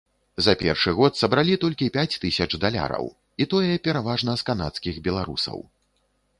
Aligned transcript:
За 0.45 0.53
першы 0.61 0.93
год 0.99 1.19
сабралі 1.19 1.57
толькі 1.65 1.91
пяць 1.99 2.15
тысячаў 2.25 2.63
даляраў, 2.65 3.05
і 3.45 3.49
тое 3.53 3.73
пераважна 3.89 4.31
з 4.43 4.49
канадскіх 4.51 4.95
беларусаў. 5.09 5.57